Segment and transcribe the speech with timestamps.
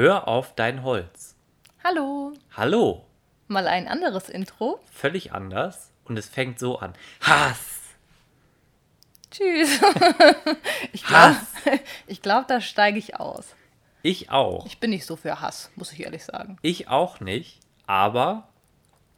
[0.00, 1.36] Hör auf dein Holz.
[1.84, 2.32] Hallo.
[2.56, 3.04] Hallo.
[3.48, 4.80] Mal ein anderes Intro.
[4.90, 5.92] Völlig anders.
[6.06, 6.94] Und es fängt so an.
[7.20, 7.80] Hass.
[9.30, 9.78] Tschüss.
[10.94, 11.36] ich glaube,
[12.22, 13.54] glaub, da steige ich aus.
[14.00, 14.64] Ich auch.
[14.64, 16.56] Ich bin nicht so für Hass, muss ich ehrlich sagen.
[16.62, 17.60] Ich auch nicht.
[17.86, 18.48] Aber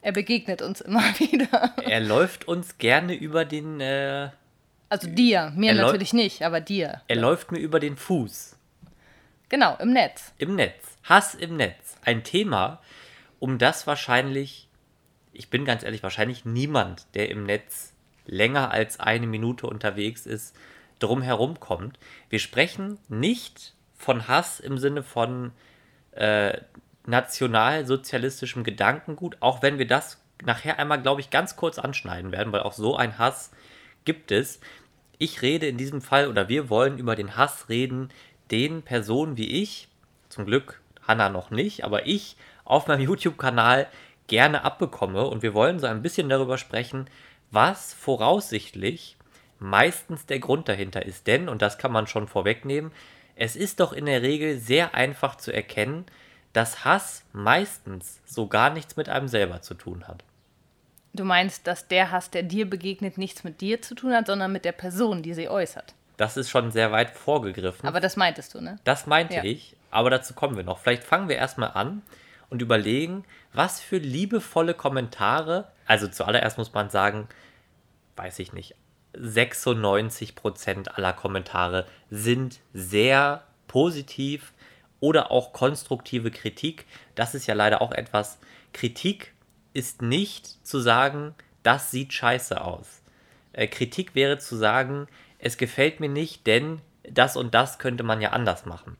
[0.01, 1.75] er begegnet uns immer wieder.
[1.81, 3.79] Er läuft uns gerne über den.
[3.79, 4.31] Äh,
[4.89, 7.03] also dir, mir natürlich nicht, aber dir.
[7.07, 8.57] Er läuft mir über den Fuß.
[9.53, 10.33] Genau, im Netz.
[10.39, 10.97] Im Netz.
[11.03, 11.97] Hass im Netz.
[12.03, 12.81] Ein Thema,
[13.37, 14.67] um das wahrscheinlich,
[15.31, 17.93] ich bin ganz ehrlich, wahrscheinlich niemand, der im Netz
[18.25, 20.55] länger als eine Minute unterwegs ist,
[20.97, 21.99] drum herum kommt.
[22.31, 25.51] Wir sprechen nicht von Hass im Sinne von
[26.13, 26.59] äh,
[27.05, 32.61] nationalsozialistischem Gedankengut, auch wenn wir das nachher einmal, glaube ich, ganz kurz anschneiden werden, weil
[32.61, 33.51] auch so ein Hass
[34.03, 34.59] gibt es.
[35.19, 38.09] Ich rede in diesem Fall oder wir wollen über den Hass reden,
[38.53, 39.87] den Personen wie ich,
[40.29, 43.87] zum Glück Hanna noch nicht, aber ich auf meinem YouTube-Kanal
[44.27, 47.07] gerne abbekomme und wir wollen so ein bisschen darüber sprechen,
[47.49, 49.17] was voraussichtlich
[49.57, 51.25] meistens der Grund dahinter ist.
[51.25, 52.91] Denn, und das kann man schon vorwegnehmen,
[53.35, 56.05] es ist doch in der Regel sehr einfach zu erkennen,
[56.53, 60.23] dass Hass meistens so gar nichts mit einem selber zu tun hat.
[61.13, 64.51] Du meinst, dass der Hass, der dir begegnet, nichts mit dir zu tun hat, sondern
[64.51, 65.95] mit der Person, die sie äußert.
[66.17, 67.87] Das ist schon sehr weit vorgegriffen.
[67.87, 68.79] Aber das meintest du, ne?
[68.83, 69.43] Das meinte ja.
[69.43, 70.79] ich, aber dazu kommen wir noch.
[70.79, 72.01] Vielleicht fangen wir erstmal an
[72.49, 77.27] und überlegen, was für liebevolle Kommentare, also zuallererst muss man sagen,
[78.15, 78.75] weiß ich nicht,
[79.15, 84.53] 96% aller Kommentare sind sehr positiv
[84.99, 86.85] oder auch konstruktive Kritik.
[87.15, 88.37] Das ist ja leider auch etwas.
[88.71, 89.33] Kritik
[89.73, 93.01] ist nicht zu sagen, das sieht scheiße aus.
[93.53, 95.07] Äh, Kritik wäre zu sagen,
[95.43, 98.95] es gefällt mir nicht, denn das und das könnte man ja anders machen.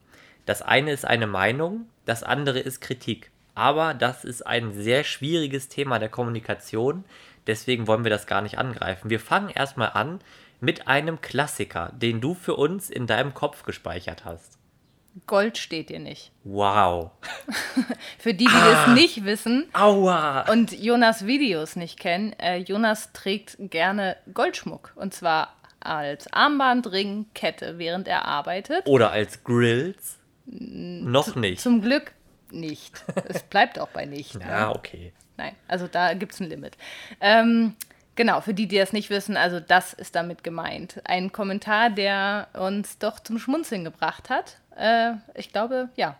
[0.45, 3.31] Das eine ist eine Meinung, das andere ist Kritik.
[3.55, 7.05] Aber das ist ein sehr schwieriges Thema der Kommunikation,
[7.47, 9.09] deswegen wollen wir das gar nicht angreifen.
[9.09, 10.19] Wir fangen erstmal an
[10.59, 14.57] mit einem Klassiker, den du für uns in deinem Kopf gespeichert hast.
[15.27, 16.31] Gold steht dir nicht.
[16.43, 17.11] Wow.
[18.17, 18.87] Für die, die ah.
[18.87, 20.51] es nicht wissen Aua.
[20.51, 24.91] und Jonas Videos nicht kennen, äh, Jonas trägt gerne Goldschmuck.
[24.95, 25.53] Und zwar
[25.85, 28.87] als Armband, Ring, Kette, während er arbeitet.
[28.87, 30.17] Oder als Grills.
[30.45, 31.61] Noch nicht.
[31.61, 32.13] Zum Glück
[32.51, 33.03] nicht.
[33.27, 34.35] es bleibt auch bei nicht.
[34.39, 34.75] Ja, ne?
[34.75, 35.13] okay.
[35.37, 36.77] Nein, also da gibt es ein Limit.
[37.19, 37.75] Ähm,
[38.15, 41.01] Genau, für die, die das nicht wissen, also das ist damit gemeint.
[41.05, 44.57] Ein Kommentar, der uns doch zum Schmunzeln gebracht hat.
[44.77, 46.15] Äh, ich glaube, ja,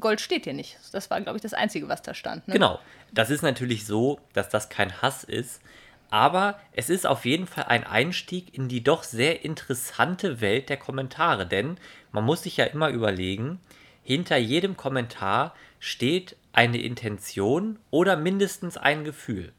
[0.00, 0.78] Gold steht hier nicht.
[0.92, 2.46] Das war, glaube ich, das Einzige, was da stand.
[2.48, 2.54] Ne?
[2.54, 2.78] Genau.
[3.12, 5.62] Das ist natürlich so, dass das kein Hass ist.
[6.10, 10.78] Aber es ist auf jeden Fall ein Einstieg in die doch sehr interessante Welt der
[10.78, 11.46] Kommentare.
[11.46, 11.76] Denn
[12.12, 13.60] man muss sich ja immer überlegen,
[14.02, 19.52] hinter jedem Kommentar steht eine Intention oder mindestens ein Gefühl.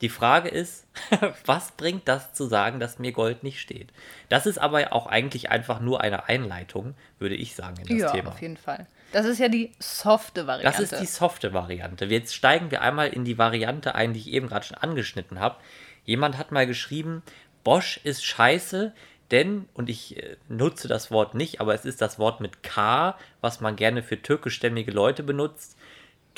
[0.00, 0.86] Die Frage ist,
[1.44, 3.88] was bringt das zu sagen, dass mir Gold nicht steht?
[4.28, 8.12] Das ist aber auch eigentlich einfach nur eine Einleitung, würde ich sagen, in das ja,
[8.12, 8.30] Thema.
[8.30, 8.86] auf jeden Fall.
[9.12, 10.82] Das ist ja die softe Variante.
[10.82, 12.04] Das ist die softe Variante.
[12.04, 15.56] Jetzt steigen wir einmal in die Variante ein, die ich eben gerade schon angeschnitten habe.
[16.04, 17.22] Jemand hat mal geschrieben,
[17.64, 18.92] Bosch ist scheiße,
[19.30, 23.16] denn, und ich äh, nutze das Wort nicht, aber es ist das Wort mit K,
[23.40, 25.76] was man gerne für türkischstämmige Leute benutzt.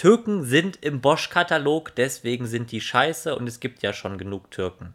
[0.00, 4.94] Türken sind im Bosch-Katalog, deswegen sind die scheiße und es gibt ja schon genug Türken.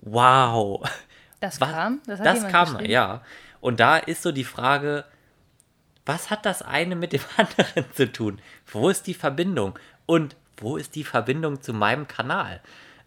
[0.00, 0.88] Wow.
[1.40, 2.00] Das was, kam?
[2.06, 3.20] Das, das kam, ja.
[3.60, 5.04] Und da ist so die Frage,
[6.06, 8.40] was hat das eine mit dem anderen zu tun?
[8.66, 9.78] Wo ist die Verbindung?
[10.06, 12.62] Und wo ist die Verbindung zu meinem Kanal?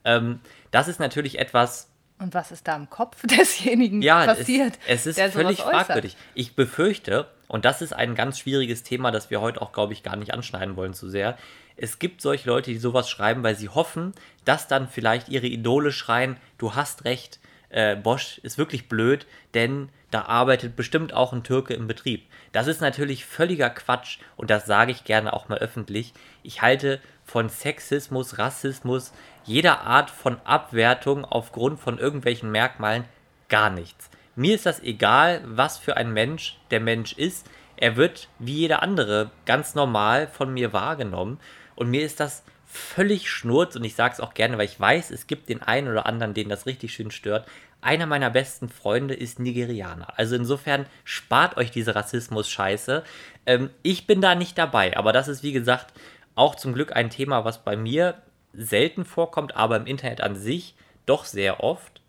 [0.06, 1.90] Ähm, das ist natürlich etwas.
[2.20, 4.78] Und was ist da im Kopf desjenigen ja, passiert?
[4.86, 6.16] Es, es ist völlig fragwürdig.
[6.36, 10.04] Ich befürchte, und das ist ein ganz schwieriges Thema, das wir heute auch, glaube ich,
[10.04, 11.36] gar nicht anschneiden wollen zu sehr.
[11.76, 14.14] Es gibt solche Leute, die sowas schreiben, weil sie hoffen,
[14.46, 17.40] dass dann vielleicht ihre Idole schreien, du hast recht,
[17.70, 22.24] äh, Bosch ist wirklich blöd, denn da arbeitet bestimmt auch ein Türke im Betrieb.
[22.52, 26.14] Das ist natürlich völliger Quatsch und das sage ich gerne auch mal öffentlich.
[26.44, 29.12] Ich halte von Sexismus, Rassismus,
[29.44, 33.06] jeder Art von Abwertung aufgrund von irgendwelchen Merkmalen
[33.50, 34.12] gar nichts.
[34.36, 37.48] Mir ist das egal, was für ein Mensch der Mensch ist.
[37.78, 41.40] Er wird wie jeder andere ganz normal von mir wahrgenommen.
[41.76, 45.10] Und mir ist das völlig schnurz und ich sage es auch gerne, weil ich weiß,
[45.12, 47.48] es gibt den einen oder anderen, den das richtig schön stört.
[47.82, 50.20] Einer meiner besten Freunde ist Nigerianer.
[50.20, 53.04] Also insofern spart euch diese Rassismus-Scheiße.
[53.46, 55.94] Ähm, ich bin da nicht dabei, aber das ist wie gesagt
[56.36, 58.22] auch zum Glück ein Thema, was bei mir
[58.54, 60.76] selten vorkommt, aber im Internet an sich
[61.06, 62.02] doch sehr oft.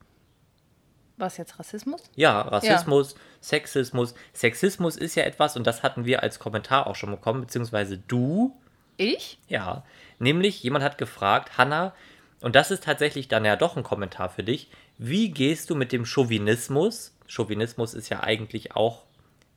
[1.20, 2.02] Was jetzt Rassismus?
[2.16, 3.20] Ja, Rassismus, ja.
[3.40, 4.14] Sexismus.
[4.32, 8.58] Sexismus ist ja etwas, und das hatten wir als Kommentar auch schon bekommen, beziehungsweise du.
[8.96, 9.38] Ich?
[9.46, 9.84] Ja.
[10.18, 11.94] Nämlich, jemand hat gefragt, Hanna,
[12.40, 15.92] und das ist tatsächlich dann ja doch ein Kommentar für dich, wie gehst du mit
[15.92, 17.14] dem Chauvinismus?
[17.26, 19.04] Chauvinismus ist ja eigentlich auch,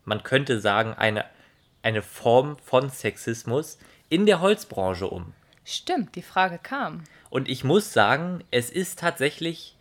[0.04, 1.26] man könnte sagen, eine,
[1.82, 3.78] eine Form von Sexismus
[4.10, 5.34] in der Holzbranche um.
[5.64, 7.06] Stimmt, die Frage kam.
[7.30, 9.78] Und ich muss sagen, es ist tatsächlich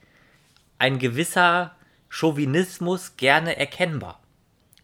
[0.83, 1.77] ein gewisser
[2.09, 4.21] Chauvinismus gerne erkennbar.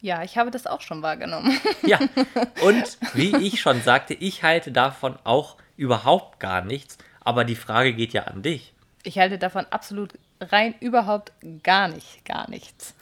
[0.00, 1.61] Ja, ich habe das auch schon wahrgenommen.
[1.83, 1.99] ja,
[2.62, 7.95] und wie ich schon sagte, ich halte davon auch überhaupt gar nichts, aber die Frage
[7.95, 8.73] geht ja an dich.
[9.03, 11.33] Ich halte davon absolut rein überhaupt
[11.65, 12.94] gar nicht, gar nichts.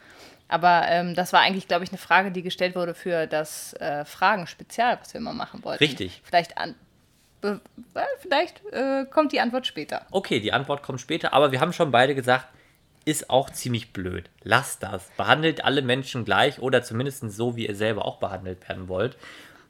[0.48, 4.06] Aber ähm, das war eigentlich, glaube ich, eine Frage, die gestellt wurde für das äh,
[4.06, 5.84] Fragen-Spezial, was wir mal machen wollten.
[5.84, 6.22] Richtig.
[6.24, 6.76] Vielleicht an,
[8.20, 10.06] vielleicht äh, kommt die Antwort später.
[10.12, 12.46] Okay, die Antwort kommt später, aber wir haben schon beide gesagt,
[13.06, 14.28] ist auch ziemlich blöd.
[14.42, 15.08] Lasst das.
[15.16, 19.16] Behandelt alle Menschen gleich oder zumindest so, wie ihr selber auch behandelt werden wollt.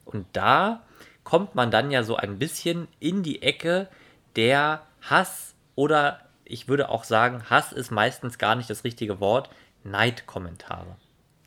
[0.04, 0.82] Und da
[1.22, 3.88] kommt man dann ja so ein bisschen in die Ecke
[4.36, 9.50] der Hass oder ich würde auch sagen, Hass ist meistens gar nicht das richtige Wort,
[9.84, 10.96] Neidkommentare.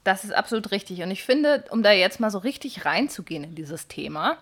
[0.03, 1.01] Das ist absolut richtig.
[1.01, 4.38] Und ich finde, um da jetzt mal so richtig reinzugehen in dieses Thema,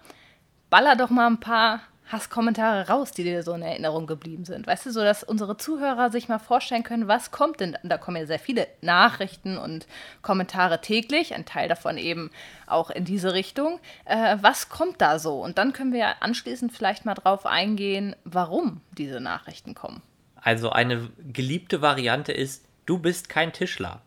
[0.70, 1.82] baller doch mal ein paar
[2.12, 4.66] Hasskommentare raus, die dir so in Erinnerung geblieben sind.
[4.66, 7.78] Weißt du, so dass unsere Zuhörer sich mal vorstellen können, was kommt denn?
[7.84, 9.88] Da kommen ja sehr viele Nachrichten und
[10.22, 12.32] Kommentare täglich, ein Teil davon eben
[12.66, 13.80] auch in diese Richtung.
[14.06, 15.42] Äh, was kommt da so?
[15.42, 20.02] Und dann können wir ja anschließend vielleicht mal drauf eingehen, warum diese Nachrichten kommen.
[20.36, 24.02] Also eine geliebte Variante ist, du bist kein Tischler.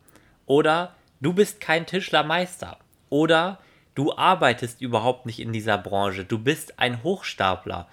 [0.47, 2.79] Oder du bist kein Tischlermeister.
[3.11, 3.58] Oder
[3.94, 7.88] du arbeitest überhaupt nicht in dieser Branche, du bist ein Hochstapler.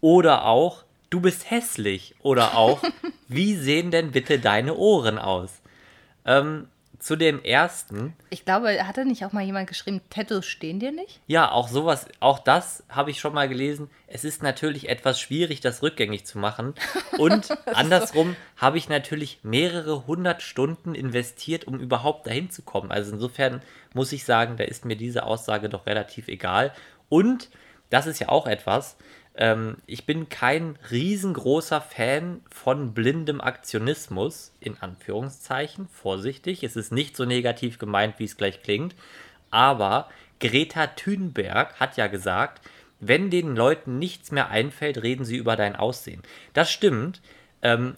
[0.00, 2.14] Oder auch, du bist hässlich.
[2.20, 2.82] Oder auch,
[3.28, 5.60] wie sehen denn bitte deine Ohren aus?
[6.24, 6.68] Ähm,
[7.00, 8.14] zu dem ersten.
[8.28, 11.20] Ich glaube, hatte nicht auch mal jemand geschrieben, Tattoos stehen dir nicht?
[11.26, 13.90] Ja, auch sowas, auch das habe ich schon mal gelesen.
[14.06, 16.74] Es ist natürlich etwas schwierig, das rückgängig zu machen.
[17.18, 22.92] Und andersrum habe ich natürlich mehrere hundert Stunden investiert, um überhaupt dahin zu kommen.
[22.92, 23.62] Also insofern
[23.94, 26.72] muss ich sagen, da ist mir diese Aussage doch relativ egal.
[27.08, 27.48] Und
[27.88, 28.96] das ist ja auch etwas,
[29.40, 36.62] ähm, ich bin kein riesengroßer Fan von blindem Aktionismus, in Anführungszeichen, vorsichtig.
[36.62, 38.94] Es ist nicht so negativ gemeint, wie es gleich klingt.
[39.50, 40.10] Aber
[40.40, 42.60] Greta Thunberg hat ja gesagt,
[43.00, 46.22] wenn den Leuten nichts mehr einfällt, reden sie über dein Aussehen.
[46.52, 47.22] Das stimmt.
[47.62, 47.96] Ähm,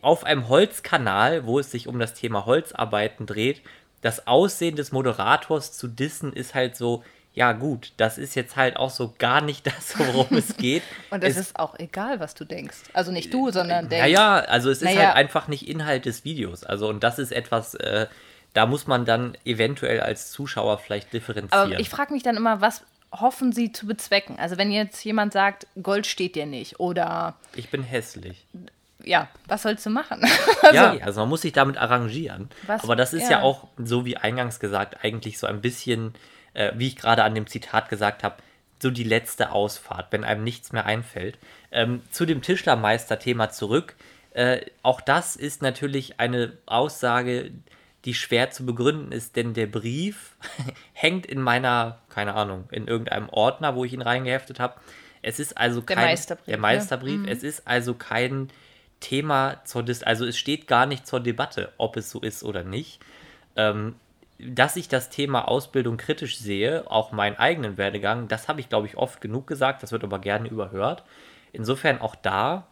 [0.00, 3.62] auf einem Holzkanal, wo es sich um das Thema Holzarbeiten dreht,
[4.00, 8.76] das Aussehen des Moderators zu dissen, ist halt so, ja gut, das ist jetzt halt
[8.76, 10.82] auch so gar nicht das, worum es geht.
[11.10, 12.78] Und es ist auch egal, was du denkst.
[12.92, 14.02] Also nicht du, sondern der.
[14.02, 15.08] Naja, also es ist naja.
[15.08, 16.64] halt einfach nicht Inhalt des Videos.
[16.64, 18.06] Also und das ist etwas, äh,
[18.52, 21.72] da muss man dann eventuell als Zuschauer vielleicht differenzieren.
[21.72, 22.82] Aber ich frage mich dann immer, was
[23.12, 24.38] hoffen sie zu bezwecken?
[24.38, 27.34] Also wenn jetzt jemand sagt, Gold steht dir nicht oder...
[27.54, 28.46] Ich bin hässlich
[29.04, 30.20] ja, was sollst du machen?
[30.62, 32.48] also, ja, also man muss sich damit arrangieren.
[32.66, 33.38] Was, Aber das ist ja.
[33.38, 33.42] ja.
[33.42, 36.14] auch, so wie eingangs gesagt, eigentlich so ein bisschen
[36.54, 38.36] äh, wie ich gerade an dem Zitat gesagt habe,
[38.80, 41.38] so die letzte Ausfahrt, wenn einem nichts mehr einfällt.
[41.70, 43.94] Ähm, zu dem Tischlermeister-Thema zurück.
[44.32, 47.52] Äh, auch das ist natürlich eine Aussage,
[48.04, 50.36] die schwer zu begründen ist, denn der Brief
[50.92, 54.80] hängt in meiner, keine Ahnung, in irgendeinem Ordner, wo ich ihn reingeheftet habe.
[55.22, 55.98] Es ist also kein.
[55.98, 56.46] Der Meisterbrief.
[56.46, 57.12] Der Meisterbrief.
[57.12, 57.18] Ja.
[57.18, 57.28] Mhm.
[57.28, 58.48] Es ist also kein
[58.98, 62.64] Thema zur Dis also es steht gar nicht zur Debatte, ob es so ist oder
[62.64, 63.00] nicht.
[63.56, 63.96] Ähm,
[64.44, 68.86] dass ich das Thema Ausbildung kritisch sehe, auch meinen eigenen Werdegang, das habe ich, glaube
[68.86, 71.04] ich, oft genug gesagt, das wird aber gerne überhört.
[71.52, 72.66] Insofern auch da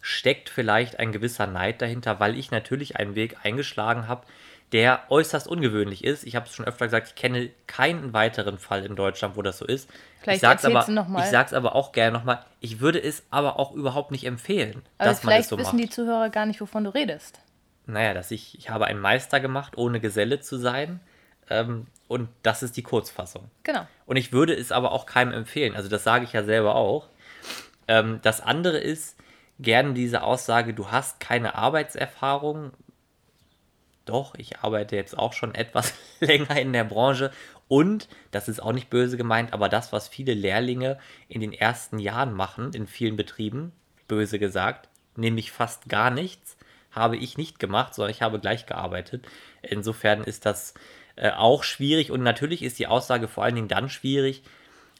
[0.00, 4.26] steckt vielleicht ein gewisser Neid dahinter, weil ich natürlich einen Weg eingeschlagen habe,
[4.72, 6.24] der äußerst ungewöhnlich ist.
[6.24, 9.58] Ich habe es schon öfter gesagt, ich kenne keinen weiteren Fall in Deutschland, wo das
[9.58, 9.88] so ist.
[10.20, 14.10] Vielleicht ich sage es aber, aber auch gerne nochmal, ich würde es aber auch überhaupt
[14.10, 15.66] nicht empfehlen, aber dass man es so macht.
[15.66, 17.40] Vielleicht wissen die Zuhörer gar nicht, wovon du redest
[17.86, 21.00] naja, dass ich, ich habe einen Meister gemacht, ohne Geselle zu sein.
[21.48, 23.50] Ähm, und das ist die Kurzfassung.
[23.62, 23.86] Genau.
[24.06, 25.74] Und ich würde es aber auch keinem empfehlen.
[25.74, 27.08] Also das sage ich ja selber auch.
[27.88, 29.16] Ähm, das andere ist
[29.58, 32.72] gerne diese Aussage, du hast keine Arbeitserfahrung.
[34.04, 37.32] Doch, ich arbeite jetzt auch schon etwas länger in der Branche.
[37.68, 41.98] Und, das ist auch nicht böse gemeint, aber das, was viele Lehrlinge in den ersten
[41.98, 43.72] Jahren machen, in vielen Betrieben,
[44.06, 46.55] böse gesagt, nämlich fast gar nichts,
[46.96, 49.26] habe ich nicht gemacht, sondern ich habe gleich gearbeitet.
[49.62, 50.74] Insofern ist das
[51.16, 54.42] äh, auch schwierig und natürlich ist die Aussage vor allen Dingen dann schwierig,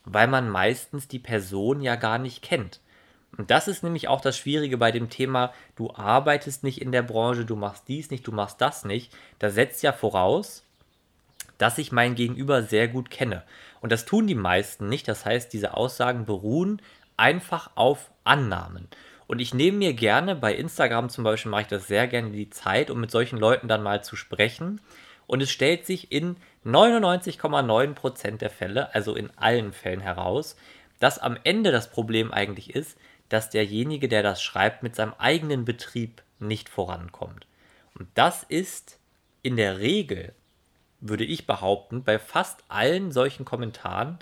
[0.04, 2.80] weil man meistens die Person ja gar nicht kennt.
[3.36, 7.02] Und das ist nämlich auch das Schwierige bei dem Thema, du arbeitest nicht in der
[7.02, 9.12] Branche, du machst dies nicht, du machst das nicht.
[9.38, 10.62] Da setzt ja voraus,
[11.58, 13.42] dass ich mein Gegenüber sehr gut kenne.
[13.80, 15.06] Und das tun die meisten nicht.
[15.08, 16.80] Das heißt, diese Aussagen beruhen
[17.16, 18.88] einfach auf Annahmen.
[19.26, 22.50] Und ich nehme mir gerne, bei Instagram zum Beispiel mache ich das sehr gerne die
[22.50, 24.80] Zeit, um mit solchen Leuten dann mal zu sprechen.
[25.26, 30.56] Und es stellt sich in 99,9% der Fälle, also in allen Fällen heraus,
[31.00, 32.96] dass am Ende das Problem eigentlich ist,
[33.28, 37.46] dass derjenige, der das schreibt, mit seinem eigenen Betrieb nicht vorankommt.
[37.98, 38.98] Und das ist
[39.42, 40.32] in der Regel,
[41.00, 44.18] würde ich behaupten, bei fast allen solchen Kommentaren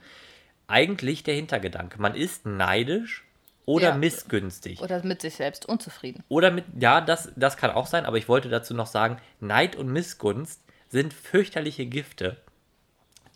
[0.67, 2.01] eigentlich der Hintergedanke.
[2.01, 3.24] Man ist neidisch
[3.67, 3.97] oder ja.
[3.97, 4.81] missgünstig.
[4.81, 6.23] Oder mit sich selbst unzufrieden.
[6.29, 9.77] Oder mit, ja, das, das kann auch sein, aber ich wollte dazu noch sagen, Neid
[9.77, 12.37] und Missgunst sind fürchterliche Gifte,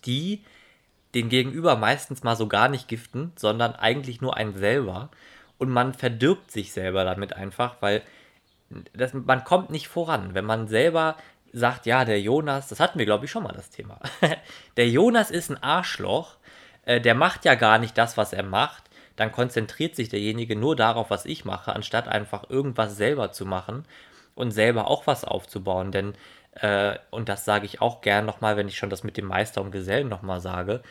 [0.05, 0.45] die
[1.15, 5.11] den Gegenüber meistens mal so gar nicht giften, sondern eigentlich nur einen selber.
[5.57, 8.03] Und man verdirbt sich selber damit einfach, weil
[8.93, 10.35] das, man kommt nicht voran.
[10.35, 11.17] Wenn man selber
[11.53, 13.99] sagt, ja, der Jonas, das hatten wir, glaube ich, schon mal das Thema.
[14.77, 16.37] der Jonas ist ein Arschloch,
[16.85, 18.85] äh, der macht ja gar nicht das, was er macht.
[19.19, 23.85] Dann konzentriert sich derjenige nur darauf, was ich mache, anstatt einfach irgendwas selber zu machen
[24.37, 25.91] und selber auch was aufzubauen.
[25.91, 26.15] Denn
[26.53, 29.61] äh, und das sage ich auch gern nochmal, wenn ich schon das mit dem Meister
[29.61, 30.85] und Gesellen nochmal sage,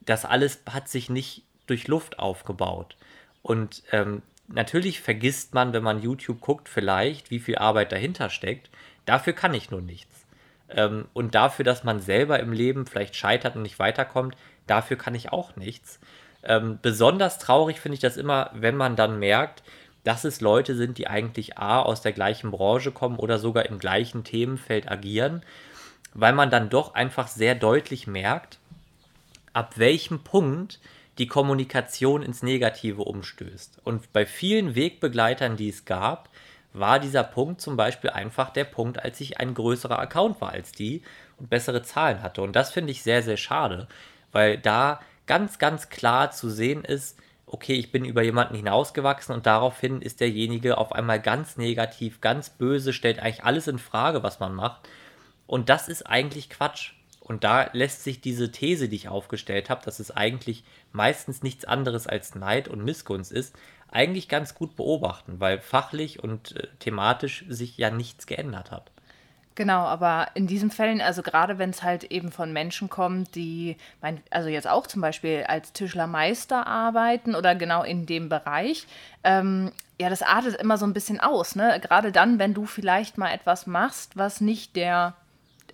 [0.00, 2.96] das alles hat sich nicht durch Luft aufgebaut.
[3.42, 8.70] Und ähm, natürlich vergisst man, wenn man YouTube guckt, vielleicht, wie viel Arbeit dahinter steckt.
[9.04, 10.26] Dafür kann ich nur nichts.
[10.70, 14.34] Ähm, und dafür, dass man selber im Leben vielleicht scheitert und nicht weiterkommt,
[14.66, 16.00] dafür kann ich auch nichts.
[16.42, 19.62] Ähm, besonders traurig finde ich das immer, wenn man dann merkt,
[20.04, 23.78] dass es Leute sind, die eigentlich A aus der gleichen Branche kommen oder sogar im
[23.78, 25.42] gleichen Themenfeld agieren,
[26.14, 28.58] weil man dann doch einfach sehr deutlich merkt,
[29.52, 30.80] ab welchem Punkt
[31.18, 33.80] die Kommunikation ins Negative umstößt.
[33.84, 36.30] Und bei vielen Wegbegleitern, die es gab,
[36.72, 40.72] war dieser Punkt zum Beispiel einfach der Punkt, als ich ein größerer Account war als
[40.72, 41.02] die
[41.36, 42.42] und bessere Zahlen hatte.
[42.42, 43.88] Und das finde ich sehr, sehr schade,
[44.32, 49.46] weil da ganz, ganz klar zu sehen ist, okay, ich bin über jemanden hinausgewachsen und
[49.46, 54.40] daraufhin ist derjenige auf einmal ganz negativ, ganz böse, stellt eigentlich alles in Frage, was
[54.40, 54.88] man macht.
[55.46, 56.94] Und das ist eigentlich Quatsch.
[57.20, 61.64] Und da lässt sich diese These, die ich aufgestellt habe, dass es eigentlich meistens nichts
[61.64, 63.54] anderes als Neid und Missgunst ist,
[63.86, 68.90] eigentlich ganz gut beobachten, weil fachlich und äh, thematisch sich ja nichts geändert hat.
[69.56, 73.76] Genau, aber in diesen Fällen, also gerade wenn es halt eben von Menschen kommt, die,
[74.00, 78.86] mein, also jetzt auch zum Beispiel als Tischlermeister arbeiten oder genau in dem Bereich,
[79.24, 81.78] ähm, ja, das artet immer so ein bisschen aus, ne?
[81.80, 85.14] Gerade dann, wenn du vielleicht mal etwas machst, was nicht der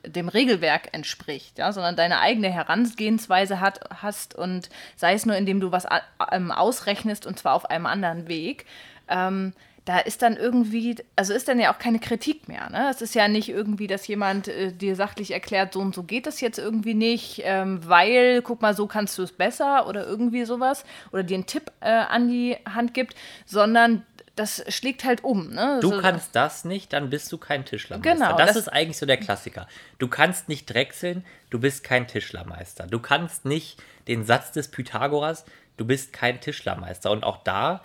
[0.04, 5.60] dem Regelwerk entspricht, ja, sondern deine eigene Herangehensweise hat, hast und sei es nur, indem
[5.60, 5.86] du was
[6.32, 8.66] ähm, ausrechnest und zwar auf einem anderen Weg.
[9.08, 9.52] Ähm,
[9.86, 12.68] da ist dann irgendwie, also ist dann ja auch keine Kritik mehr.
[12.70, 12.88] Ne?
[12.90, 16.26] Es ist ja nicht irgendwie, dass jemand äh, dir sachlich erklärt, so und so geht
[16.26, 20.44] das jetzt irgendwie nicht, ähm, weil, guck mal, so kannst du es besser oder irgendwie
[20.44, 23.14] sowas oder dir einen Tipp äh, an die Hand gibt,
[23.46, 25.50] sondern das schlägt halt um.
[25.50, 25.78] Ne?
[25.80, 28.12] Du so, kannst das nicht, dann bist du kein Tischlermeister.
[28.12, 28.36] Genau.
[28.36, 29.68] Das, das, ist eigentlich so der Klassiker.
[29.98, 32.88] Du kannst nicht drechseln, du bist kein Tischlermeister.
[32.88, 35.44] Du kannst nicht den Satz des Pythagoras,
[35.76, 37.12] du bist kein Tischlermeister.
[37.12, 37.82] Und auch da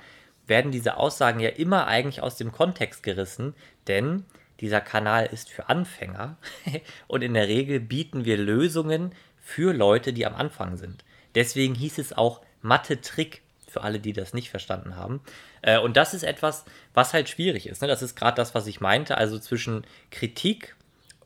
[0.48, 3.54] werden diese Aussagen ja immer eigentlich aus dem Kontext gerissen,
[3.88, 4.26] denn
[4.60, 6.38] dieser Kanal ist für Anfänger
[7.08, 11.04] und in der Regel bieten wir Lösungen für Leute, die am Anfang sind.
[11.36, 15.22] Deswegen hieß es auch Mathe-Trick für alle, die das nicht verstanden haben.
[15.62, 17.82] Äh, und das ist etwas, was halt schwierig ist.
[17.82, 17.88] Ne?
[17.88, 19.18] Das ist gerade das, was ich meinte.
[19.18, 20.76] Also zwischen Kritik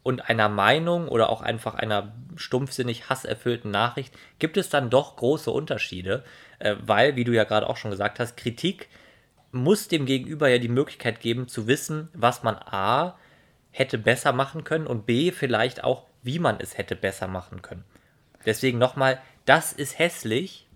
[0.03, 5.50] und einer Meinung oder auch einfach einer stumpfsinnig hasserfüllten Nachricht gibt es dann doch große
[5.50, 6.24] Unterschiede,
[6.60, 8.88] äh, weil, wie du ja gerade auch schon gesagt hast, Kritik
[9.55, 13.17] muss dem Gegenüber ja die Möglichkeit geben zu wissen, was man A
[13.71, 17.83] hätte besser machen können und B vielleicht auch, wie man es hätte besser machen können.
[18.45, 20.67] Deswegen nochmal, das ist hässlich,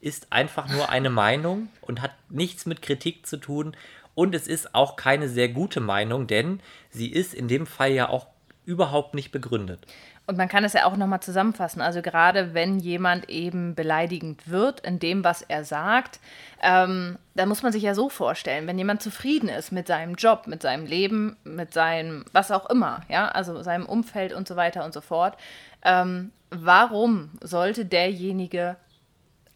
[0.00, 3.76] ist einfach nur eine Meinung und hat nichts mit Kritik zu tun
[4.14, 6.60] und es ist auch keine sehr gute Meinung, denn
[6.90, 8.26] sie ist in dem Fall ja auch
[8.64, 9.86] überhaupt nicht begründet.
[10.32, 11.82] Und man kann es ja auch nochmal zusammenfassen.
[11.82, 16.20] Also gerade wenn jemand eben beleidigend wird in dem, was er sagt,
[16.62, 20.46] ähm, dann muss man sich ja so vorstellen, wenn jemand zufrieden ist mit seinem Job,
[20.46, 24.86] mit seinem Leben, mit seinem, was auch immer, ja, also seinem Umfeld und so weiter
[24.86, 25.36] und so fort,
[25.84, 28.76] ähm, warum sollte derjenige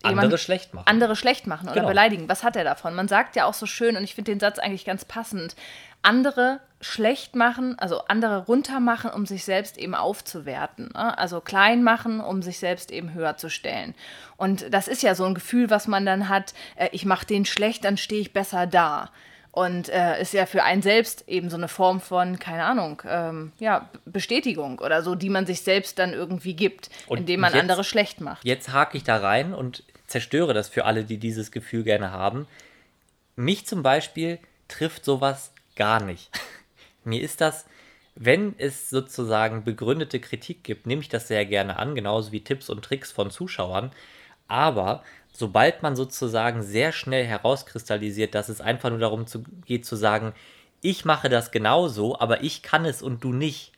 [0.02, 0.87] andere schlecht machen.
[0.87, 1.88] Andere schlecht machen oder genau.
[1.88, 2.28] beleidigen.
[2.28, 2.95] Was hat er davon?
[2.95, 5.56] Man sagt ja auch so schön, und ich finde den Satz eigentlich ganz passend,
[6.02, 10.90] andere schlecht machen, also andere runtermachen, um sich selbst eben aufzuwerten.
[10.95, 11.16] Ne?
[11.16, 13.95] Also klein machen, um sich selbst eben höher zu stellen.
[14.37, 17.47] Und das ist ja so ein Gefühl, was man dann hat, äh, ich mache den
[17.47, 19.11] schlecht, dann stehe ich besser da.
[19.52, 23.52] Und äh, ist ja für einen selbst eben so eine Form von, keine Ahnung, ähm,
[23.59, 27.62] ja, Bestätigung oder so, die man sich selbst dann irgendwie gibt, und indem man jetzt,
[27.62, 28.45] andere schlecht macht.
[28.45, 32.47] Jetzt hake ich da rein und zerstöre das für alle, die dieses Gefühl gerne haben.
[33.35, 36.30] Mich zum Beispiel trifft sowas gar nicht.
[37.06, 37.66] Mir ist das,
[38.14, 42.70] wenn es sozusagen begründete Kritik gibt, nehme ich das sehr gerne an, genauso wie Tipps
[42.70, 43.92] und Tricks von Zuschauern.
[44.48, 49.96] Aber sobald man sozusagen sehr schnell herauskristallisiert, dass es einfach nur darum zu, geht zu
[49.96, 50.32] sagen,
[50.80, 53.72] ich mache das genauso, aber ich kann es und du nicht,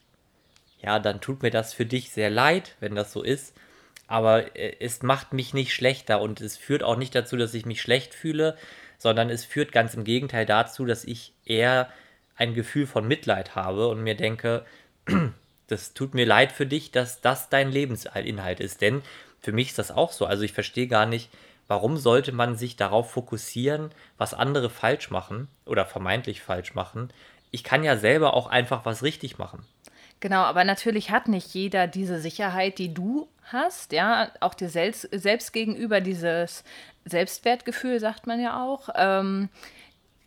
[0.80, 3.54] ja, dann tut mir das für dich sehr leid, wenn das so ist.
[4.06, 7.66] Aber äh, es macht mich nicht schlechter und es führt auch nicht dazu, dass ich
[7.66, 8.56] mich schlecht fühle,
[8.98, 11.88] sondern es führt ganz im Gegenteil dazu, dass ich eher
[12.38, 14.64] ein Gefühl von Mitleid habe und mir denke,
[15.66, 18.80] das tut mir leid für dich, dass das dein Lebensinhalt ist.
[18.80, 19.02] Denn
[19.40, 20.24] für mich ist das auch so.
[20.24, 21.30] Also ich verstehe gar nicht,
[21.66, 27.10] warum sollte man sich darauf fokussieren, was andere falsch machen oder vermeintlich falsch machen.
[27.50, 29.64] Ich kann ja selber auch einfach was richtig machen.
[30.20, 35.08] Genau, aber natürlich hat nicht jeder diese Sicherheit, die du hast, ja, auch dir selbst,
[35.12, 36.64] selbst gegenüber dieses
[37.04, 38.88] Selbstwertgefühl, sagt man ja auch.
[38.94, 39.48] Ähm,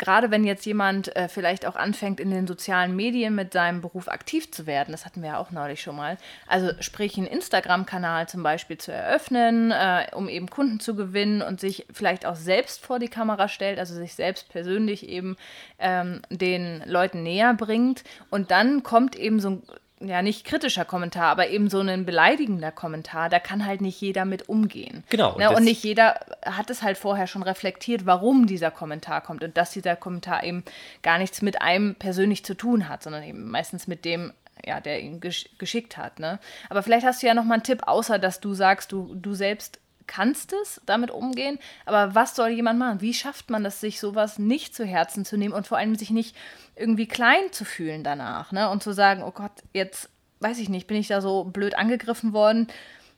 [0.01, 4.07] gerade wenn jetzt jemand äh, vielleicht auch anfängt, in den sozialen Medien mit seinem Beruf
[4.07, 6.17] aktiv zu werden, das hatten wir ja auch neulich schon mal,
[6.47, 11.59] also sprich einen Instagram-Kanal zum Beispiel zu eröffnen, äh, um eben Kunden zu gewinnen und
[11.59, 15.37] sich vielleicht auch selbst vor die Kamera stellt, also sich selbst persönlich eben
[15.77, 18.03] ähm, den Leuten näher bringt.
[18.31, 19.63] Und dann kommt eben so ein
[20.07, 24.25] ja nicht kritischer Kommentar, aber eben so ein beleidigender Kommentar, da kann halt nicht jeder
[24.25, 25.03] mit umgehen.
[25.09, 25.37] Genau.
[25.37, 25.49] Ne?
[25.49, 29.57] Und, und nicht jeder hat es halt vorher schon reflektiert, warum dieser Kommentar kommt und
[29.57, 30.63] dass dieser Kommentar eben
[31.01, 34.33] gar nichts mit einem persönlich zu tun hat, sondern eben meistens mit dem,
[34.65, 36.19] ja, der ihn gesch geschickt hat.
[36.19, 36.39] Ne?
[36.69, 39.33] Aber vielleicht hast du ja noch mal einen Tipp, außer dass du sagst, du, du
[39.33, 39.80] selbst
[40.11, 42.99] kannst es damit umgehen, aber was soll jemand machen?
[42.99, 46.09] Wie schafft man das, sich sowas nicht zu Herzen zu nehmen und vor allem sich
[46.09, 46.35] nicht
[46.75, 48.69] irgendwie klein zu fühlen danach, ne?
[48.69, 50.09] Und zu sagen, oh Gott, jetzt
[50.41, 52.67] weiß ich nicht, bin ich da so blöd angegriffen worden.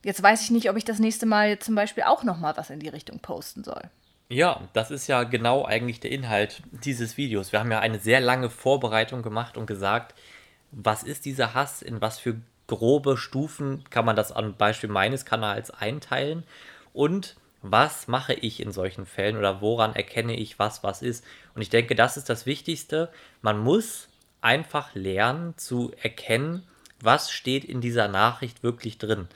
[0.03, 2.69] Jetzt weiß ich nicht, ob ich das nächste Mal zum Beispiel auch noch mal was
[2.69, 3.81] in die Richtung posten soll.
[4.29, 7.51] Ja, das ist ja genau eigentlich der Inhalt dieses Videos.
[7.51, 10.13] Wir haben ja eine sehr lange Vorbereitung gemacht und gesagt,
[10.71, 15.25] was ist dieser Hass, in was für grobe Stufen kann man das am Beispiel meines
[15.25, 16.43] Kanals einteilen
[16.93, 21.23] und was mache ich in solchen Fällen oder woran erkenne ich, was was ist.
[21.55, 23.09] Und ich denke, das ist das Wichtigste.
[23.41, 24.09] Man muss
[24.41, 26.63] einfach lernen zu erkennen,
[27.01, 29.27] was steht in dieser Nachricht wirklich drin.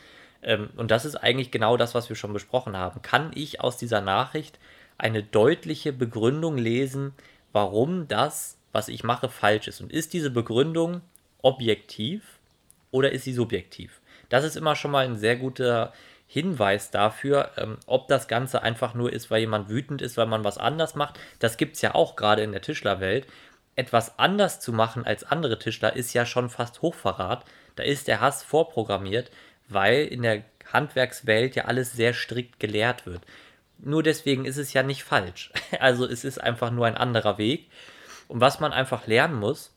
[0.43, 3.01] Ähm, und das ist eigentlich genau das, was wir schon besprochen haben.
[3.01, 4.59] Kann ich aus dieser Nachricht
[4.97, 7.13] eine deutliche Begründung lesen,
[7.53, 9.79] warum das, was ich mache, falsch ist?
[9.79, 11.01] Und ist diese Begründung
[11.41, 12.39] objektiv
[12.91, 14.01] oder ist sie subjektiv?
[14.29, 15.93] Das ist immer schon mal ein sehr guter
[16.27, 20.43] Hinweis dafür, ähm, ob das Ganze einfach nur ist, weil jemand wütend ist, weil man
[20.43, 21.17] was anders macht.
[21.39, 23.25] Das gibt es ja auch gerade in der Tischlerwelt.
[23.77, 27.45] Etwas anders zu machen als andere Tischler ist ja schon fast Hochverrat.
[27.77, 29.31] Da ist der Hass vorprogrammiert,
[29.69, 33.21] weil in der Handwerkswelt ja alles sehr strikt gelehrt wird.
[33.77, 35.51] Nur deswegen ist es ja nicht falsch.
[35.79, 37.69] Also es ist einfach nur ein anderer Weg.
[38.27, 39.71] Und was man einfach lernen muss,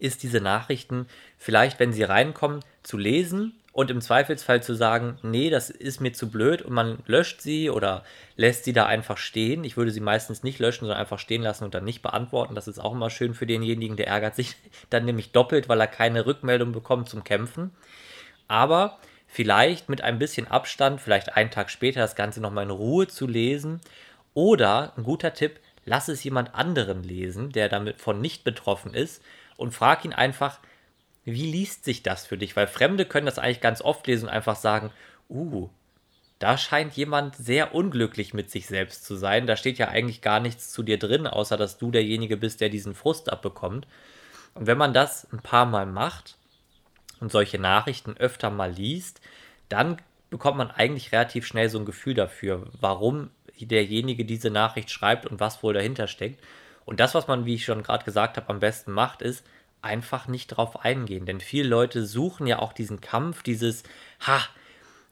[0.00, 1.06] ist diese Nachrichten
[1.36, 6.12] vielleicht, wenn sie reinkommen, zu lesen und im Zweifelsfall zu sagen, nee, das ist mir
[6.12, 8.04] zu blöd und man löscht sie oder
[8.36, 9.64] lässt sie da einfach stehen.
[9.64, 12.54] Ich würde sie meistens nicht löschen, sondern einfach stehen lassen und dann nicht beantworten.
[12.54, 14.56] Das ist auch immer schön für denjenigen, der ärgert sich
[14.90, 17.70] dann nämlich doppelt, weil er keine Rückmeldung bekommt zum Kämpfen.
[18.48, 23.06] Aber vielleicht mit ein bisschen Abstand, vielleicht einen Tag später das Ganze nochmal in Ruhe
[23.06, 23.80] zu lesen.
[24.34, 29.22] Oder ein guter Tipp, lass es jemand anderen lesen, der damit von nicht betroffen ist
[29.56, 30.58] und frag ihn einfach,
[31.24, 32.56] wie liest sich das für dich?
[32.56, 34.90] Weil Fremde können das eigentlich ganz oft lesen und einfach sagen,
[35.28, 35.68] uh,
[36.38, 39.46] da scheint jemand sehr unglücklich mit sich selbst zu sein.
[39.46, 42.70] Da steht ja eigentlich gar nichts zu dir drin, außer dass du derjenige bist, der
[42.70, 43.86] diesen Frust abbekommt.
[44.54, 46.38] Und wenn man das ein paar Mal macht
[47.20, 49.20] und solche Nachrichten öfter mal liest,
[49.68, 49.98] dann
[50.30, 53.30] bekommt man eigentlich relativ schnell so ein Gefühl dafür, warum
[53.60, 56.42] derjenige diese Nachricht schreibt und was wohl dahinter steckt.
[56.86, 59.44] Und das, was man, wie ich schon gerade gesagt habe, am besten macht, ist,
[59.82, 61.26] einfach nicht drauf eingehen.
[61.26, 63.82] Denn viele Leute suchen ja auch diesen Kampf, dieses,
[64.26, 64.40] ha,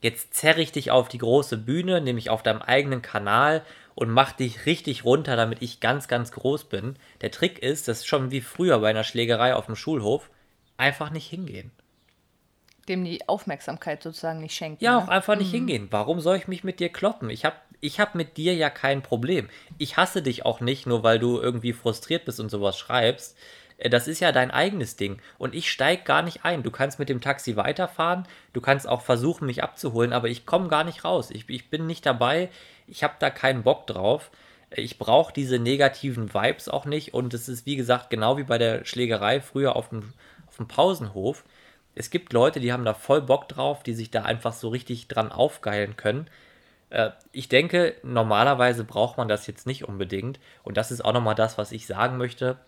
[0.00, 4.32] jetzt zerre ich dich auf die große Bühne, nämlich auf deinem eigenen Kanal und mach
[4.32, 6.96] dich richtig runter, damit ich ganz, ganz groß bin.
[7.20, 10.30] Der Trick ist, das ist schon wie früher bei einer Schlägerei auf dem Schulhof,
[10.76, 11.72] einfach nicht hingehen.
[12.88, 14.82] Dem die Aufmerksamkeit sozusagen nicht schenken.
[14.82, 15.04] Ja, ne?
[15.04, 15.56] auch einfach nicht mhm.
[15.56, 15.88] hingehen.
[15.90, 17.28] Warum soll ich mich mit dir kloppen?
[17.28, 19.48] Ich habe ich habe mit dir ja kein Problem.
[19.78, 23.36] Ich hasse dich auch nicht, nur weil du irgendwie frustriert bist und sowas schreibst.
[23.78, 25.18] Äh, das ist ja dein eigenes Ding.
[25.38, 26.62] Und ich steige gar nicht ein.
[26.62, 28.26] Du kannst mit dem Taxi weiterfahren.
[28.52, 31.30] Du kannst auch versuchen, mich abzuholen, aber ich komme gar nicht raus.
[31.30, 32.50] Ich, ich bin nicht dabei.
[32.86, 34.30] Ich habe da keinen Bock drauf.
[34.70, 37.14] Ich brauche diese negativen Vibes auch nicht.
[37.14, 40.12] Und es ist, wie gesagt, genau wie bei der Schlägerei früher auf dem,
[40.46, 41.44] auf dem Pausenhof.
[41.94, 45.08] Es gibt Leute, die haben da voll Bock drauf, die sich da einfach so richtig
[45.08, 46.28] dran aufgeilen können.
[46.90, 50.38] Äh, ich denke, normalerweise braucht man das jetzt nicht unbedingt.
[50.62, 52.58] Und das ist auch nochmal das, was ich sagen möchte.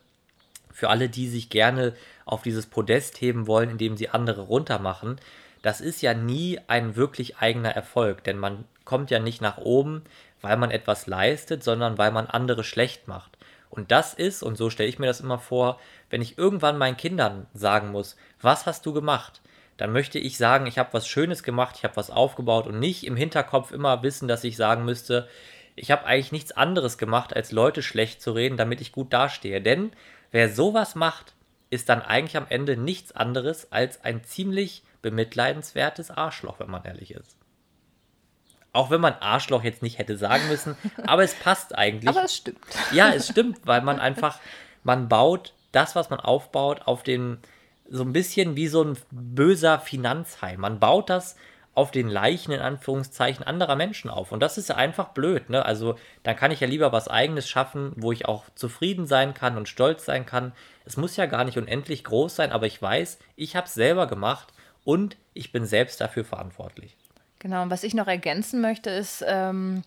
[0.73, 5.21] Für alle, die sich gerne auf dieses Podest heben wollen, indem sie andere runtermachen,
[5.63, 10.03] das ist ja nie ein wirklich eigener Erfolg, denn man kommt ja nicht nach oben,
[10.41, 13.37] weil man etwas leistet, sondern weil man andere schlecht macht.
[13.69, 15.79] Und das ist, und so stelle ich mir das immer vor,
[16.09, 19.41] wenn ich irgendwann meinen Kindern sagen muss, was hast du gemacht?
[19.77, 23.07] Dann möchte ich sagen, ich habe was Schönes gemacht, ich habe was aufgebaut und nicht
[23.07, 25.29] im Hinterkopf immer wissen, dass ich sagen müsste,
[25.81, 29.62] ich habe eigentlich nichts anderes gemacht, als Leute schlecht zu reden, damit ich gut dastehe.
[29.62, 29.93] Denn
[30.31, 31.35] wer sowas macht,
[31.71, 37.12] ist dann eigentlich am Ende nichts anderes als ein ziemlich bemitleidenswertes Arschloch, wenn man ehrlich
[37.12, 37.37] ist.
[38.73, 42.09] Auch wenn man Arschloch jetzt nicht hätte sagen müssen, aber es passt eigentlich.
[42.09, 42.59] Aber es stimmt.
[42.93, 44.38] Ja, es stimmt, weil man einfach,
[44.85, 47.38] man baut das, was man aufbaut, auf den,
[47.88, 50.61] so ein bisschen wie so ein böser Finanzheim.
[50.61, 51.37] Man baut das
[51.75, 54.33] auf den Leichen in Anführungszeichen anderer Menschen auf.
[54.33, 55.65] Und das ist ja einfach blöd, ne?
[55.65, 59.57] Also, dann kann ich ja lieber was eigenes schaffen, wo ich auch zufrieden sein kann
[59.57, 60.53] und stolz sein kann.
[60.85, 64.07] Es muss ja gar nicht unendlich groß sein, aber ich weiß, ich habe es selber
[64.07, 64.53] gemacht
[64.85, 66.97] und ich bin selbst dafür verantwortlich.
[67.39, 69.83] Genau, und was ich noch ergänzen möchte, ist, ähm,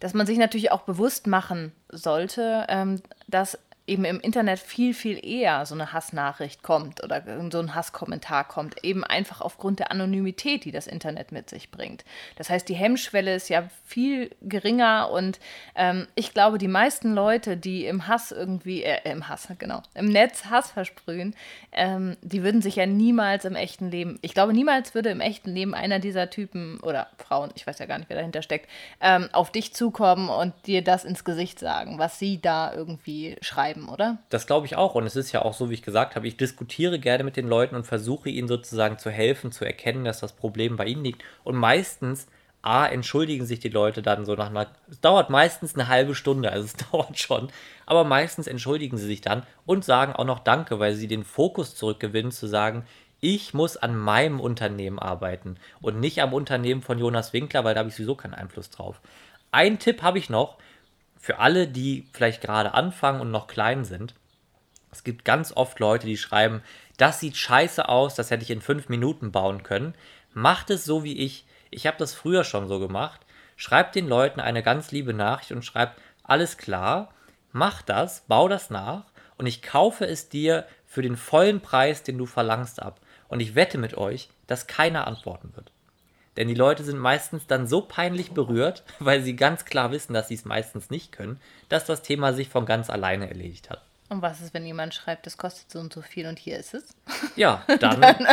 [0.00, 5.24] dass man sich natürlich auch bewusst machen sollte, ähm, dass eben im Internet viel, viel
[5.24, 10.64] eher so eine Hassnachricht kommt oder so ein Hasskommentar kommt, eben einfach aufgrund der Anonymität,
[10.64, 12.04] die das Internet mit sich bringt.
[12.36, 15.40] Das heißt, die Hemmschwelle ist ja viel geringer und
[15.74, 20.06] ähm, ich glaube, die meisten Leute, die im Hass irgendwie, äh, im Hass, genau, im
[20.06, 21.34] Netz Hass versprühen,
[21.72, 25.50] ähm, die würden sich ja niemals im echten Leben, ich glaube, niemals würde im echten
[25.50, 29.28] Leben einer dieser Typen oder Frauen, ich weiß ja gar nicht, wer dahinter steckt, ähm,
[29.32, 33.88] auf dich zukommen und dir das ins Gesicht sagen, was sie da irgendwie schreiben bleiben,
[33.88, 34.18] oder?
[34.28, 34.94] Das glaube ich auch.
[34.94, 37.48] Und es ist ja auch so, wie ich gesagt habe, ich diskutiere gerne mit den
[37.48, 41.22] Leuten und versuche ihnen sozusagen zu helfen, zu erkennen, dass das Problem bei ihnen liegt.
[41.44, 42.26] Und meistens,
[42.62, 44.68] A, entschuldigen sich die Leute dann so nach einer.
[44.90, 47.48] Es dauert meistens eine halbe Stunde, also es dauert schon.
[47.86, 51.74] Aber meistens entschuldigen sie sich dann und sagen auch noch Danke, weil sie den Fokus
[51.74, 52.84] zurückgewinnen, zu sagen,
[53.24, 57.80] ich muss an meinem Unternehmen arbeiten und nicht am Unternehmen von Jonas Winkler, weil da
[57.80, 59.00] habe ich sowieso keinen Einfluss drauf.
[59.52, 60.58] Ein Tipp habe ich noch,
[61.22, 64.14] für alle, die vielleicht gerade anfangen und noch klein sind,
[64.90, 66.62] es gibt ganz oft Leute, die schreiben,
[66.98, 69.94] das sieht scheiße aus, das hätte ich in fünf Minuten bauen können.
[70.34, 71.46] Macht es so wie ich.
[71.70, 73.22] Ich habe das früher schon so gemacht.
[73.56, 77.14] Schreibt den Leuten eine ganz liebe Nachricht und schreibt, alles klar,
[77.52, 79.04] mach das, bau das nach
[79.38, 83.00] und ich kaufe es dir für den vollen Preis, den du verlangst, ab.
[83.28, 85.72] Und ich wette mit euch, dass keiner antworten wird.
[86.36, 90.28] Denn die Leute sind meistens dann so peinlich berührt, weil sie ganz klar wissen, dass
[90.28, 93.82] sie es meistens nicht können, dass das Thema sich von ganz alleine erledigt hat.
[94.12, 96.74] Und was ist, wenn jemand schreibt, das kostet so und so viel und hier ist
[96.74, 96.94] es?
[97.34, 97.98] Ja, dann.
[97.98, 98.26] dann,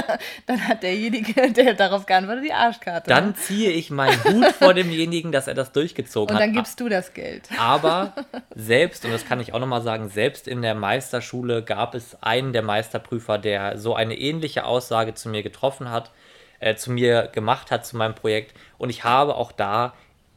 [0.46, 3.10] dann, hat derjenige, der darauf geantwortet, die Arschkarte.
[3.10, 6.42] Dann ziehe ich meinen Hut vor demjenigen, dass er das durchgezogen hat.
[6.42, 7.48] Und dann gibst du das Geld.
[7.58, 8.14] Aber
[8.54, 12.52] selbst, und das kann ich auch nochmal sagen, selbst in der Meisterschule gab es einen
[12.52, 16.12] der Meisterprüfer, der so eine ähnliche Aussage zu mir getroffen hat
[16.60, 18.56] äh, zu mir gemacht hat, zu meinem Projekt.
[18.78, 19.94] Und ich habe auch da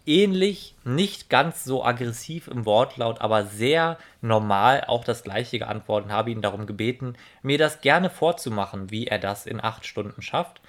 [0.06, 6.16] ähnlich, nicht ganz so aggressiv im Wortlaut, aber sehr normal auch das gleiche geantwortet und
[6.16, 10.60] habe ihn darum gebeten, mir das gerne vorzumachen, wie er das in acht Stunden schafft.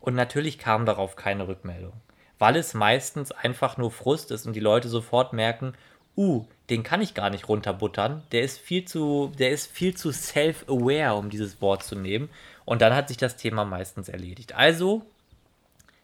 [0.00, 1.94] Und natürlich kam darauf keine Rückmeldung,
[2.38, 5.74] weil es meistens einfach nur Frust ist und die Leute sofort merken,
[6.16, 10.12] uh, den kann ich gar nicht runterbuttern, der ist viel zu, der ist viel zu
[10.12, 12.28] self-aware, um dieses Wort zu nehmen
[12.68, 14.54] und dann hat sich das Thema meistens erledigt.
[14.54, 15.06] Also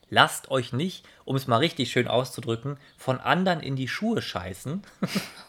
[0.09, 4.81] lasst euch nicht, um es mal richtig schön auszudrücken, von anderen in die Schuhe scheißen.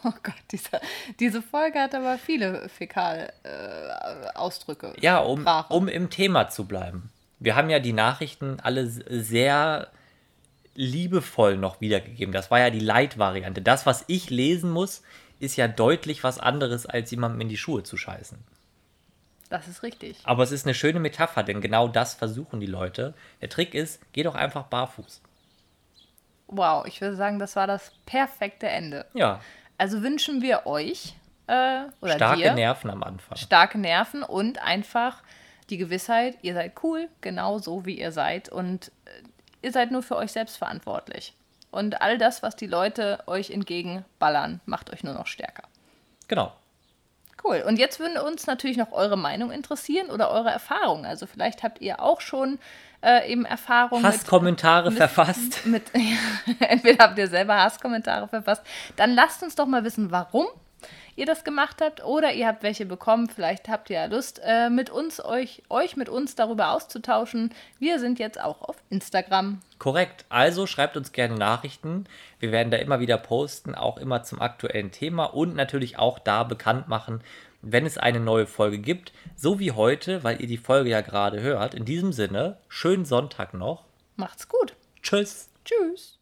[0.04, 0.82] Oh Gott, dieser,
[1.18, 4.92] diese Folge hat aber viele Fäkal-Ausdrücke.
[4.94, 7.10] Äh, ja, um, um im Thema zu bleiben.
[7.40, 9.88] Wir haben ja die Nachrichten alle sehr
[10.74, 12.32] liebevoll noch wiedergegeben.
[12.32, 13.62] Das war ja die Leitvariante.
[13.62, 15.02] Das, was ich lesen muss,
[15.40, 18.38] ist ja deutlich was anderes, als jemandem in die Schuhe zu scheißen.
[19.48, 20.18] Das ist richtig.
[20.24, 23.14] Aber es ist eine schöne Metapher, denn genau das versuchen die Leute.
[23.40, 25.20] Der Trick ist, geh doch einfach barfuß.
[26.48, 29.06] Wow, ich würde sagen, das war das perfekte Ende.
[29.14, 29.40] Ja.
[29.78, 31.14] Also wünschen wir euch
[31.46, 33.36] äh, oder starke dir, Nerven am Anfang.
[33.36, 35.22] Starke Nerven und einfach
[35.70, 39.10] die Gewissheit, ihr seid cool, genau so wie ihr seid und äh,
[39.62, 41.34] ihr seid nur für euch selbst verantwortlich.
[41.70, 45.64] Und all das, was die Leute euch entgegenballern, macht euch nur noch stärker.
[46.28, 46.52] Genau.
[47.44, 47.62] Cool.
[47.66, 51.04] Und jetzt würden uns natürlich noch eure Meinung interessieren oder eure Erfahrungen.
[51.04, 52.58] Also vielleicht habt ihr auch schon
[53.02, 54.04] äh, eben Erfahrungen.
[54.04, 55.66] Hasskommentare mit, verfasst.
[55.66, 58.62] Mit, ja, entweder habt ihr selber Hasskommentare verfasst.
[58.96, 60.46] Dann lasst uns doch mal wissen, warum
[61.16, 63.28] ihr das gemacht habt oder ihr habt welche bekommen.
[63.28, 67.52] Vielleicht habt ihr ja Lust, äh, mit uns, euch, euch mit uns darüber auszutauschen.
[67.78, 69.60] Wir sind jetzt auch auf Instagram.
[69.78, 70.24] Korrekt.
[70.28, 72.04] Also schreibt uns gerne Nachrichten.
[72.38, 76.44] Wir werden da immer wieder posten, auch immer zum aktuellen Thema und natürlich auch da
[76.44, 77.22] bekannt machen,
[77.62, 79.12] wenn es eine neue Folge gibt.
[79.34, 81.74] So wie heute, weil ihr die Folge ja gerade hört.
[81.74, 83.84] In diesem Sinne, schönen Sonntag noch.
[84.16, 84.74] Macht's gut.
[85.02, 85.50] Tschüss.
[85.64, 86.18] Tschüss.